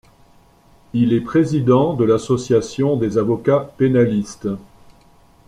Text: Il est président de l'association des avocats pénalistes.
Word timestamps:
Il 0.93 1.13
est 1.13 1.21
président 1.21 1.93
de 1.93 2.03
l'association 2.05 2.95
des 2.95 3.19
avocats 3.19 3.71
pénalistes. 3.77 4.47